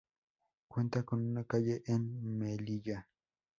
Cuenta 0.67 1.03
con 1.03 1.23
una 1.23 1.43
calle 1.43 1.83
en 1.85 2.39
Melilla. 2.39 3.07